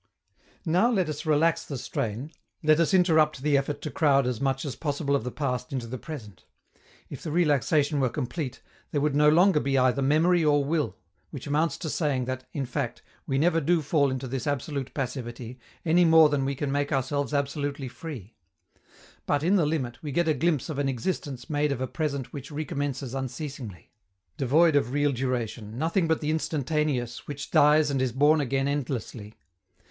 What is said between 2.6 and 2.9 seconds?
let